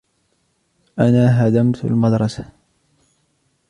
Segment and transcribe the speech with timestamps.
[0.99, 2.51] أنا هدمت المدرسة.